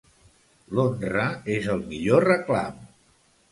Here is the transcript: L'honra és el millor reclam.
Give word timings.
L'honra 0.77 1.27
és 1.57 1.69
el 1.75 1.85
millor 1.93 2.29
reclam. 2.31 2.83